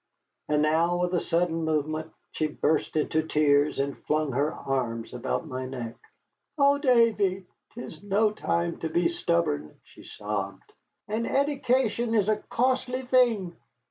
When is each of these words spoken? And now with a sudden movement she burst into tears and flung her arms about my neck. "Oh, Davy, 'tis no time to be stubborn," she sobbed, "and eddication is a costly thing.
And 0.49 0.63
now 0.63 0.97
with 0.97 1.13
a 1.13 1.19
sudden 1.19 1.63
movement 1.63 2.11
she 2.31 2.47
burst 2.47 2.95
into 2.95 3.21
tears 3.21 3.77
and 3.77 4.03
flung 4.05 4.31
her 4.31 4.51
arms 4.51 5.13
about 5.13 5.45
my 5.45 5.67
neck. 5.67 5.95
"Oh, 6.57 6.79
Davy, 6.79 7.45
'tis 7.75 8.01
no 8.01 8.31
time 8.31 8.79
to 8.79 8.89
be 8.89 9.07
stubborn," 9.09 9.79
she 9.83 10.03
sobbed, 10.03 10.73
"and 11.07 11.27
eddication 11.27 12.15
is 12.15 12.29
a 12.29 12.37
costly 12.49 13.03
thing. 13.03 13.55